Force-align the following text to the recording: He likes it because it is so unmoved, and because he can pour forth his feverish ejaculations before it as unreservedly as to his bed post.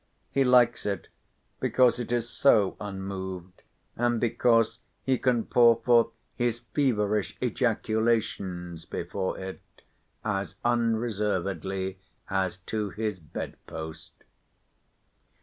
He 0.31 0.43
likes 0.43 0.87
it 0.87 1.09
because 1.59 1.99
it 1.99 2.11
is 2.11 2.27
so 2.27 2.75
unmoved, 2.81 3.61
and 3.95 4.19
because 4.19 4.79
he 5.03 5.19
can 5.19 5.45
pour 5.45 5.75
forth 5.79 6.07
his 6.35 6.57
feverish 6.73 7.37
ejaculations 7.39 8.83
before 8.85 9.37
it 9.37 9.61
as 10.25 10.55
unreservedly 10.65 11.99
as 12.31 12.57
to 12.65 12.89
his 12.89 13.19
bed 13.19 13.57
post. 13.67 14.23